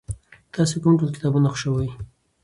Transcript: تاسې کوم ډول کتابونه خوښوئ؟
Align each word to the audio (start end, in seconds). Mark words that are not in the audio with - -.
تاسې 0.53 0.75
کوم 0.81 0.93
ډول 0.99 1.11
کتابونه 1.15 1.47
خوښوئ؟ 1.51 1.89